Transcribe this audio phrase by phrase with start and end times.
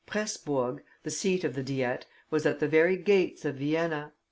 [0.07, 4.13] Presburg, the seat of the Diet, was at the very gates of Vienna.